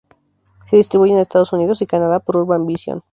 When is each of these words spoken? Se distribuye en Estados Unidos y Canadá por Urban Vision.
Se 0.67 0.77
distribuye 0.77 1.13
en 1.13 1.19
Estados 1.19 1.53
Unidos 1.53 1.79
y 1.83 1.85
Canadá 1.85 2.19
por 2.19 2.35
Urban 2.37 2.65
Vision. 2.65 3.03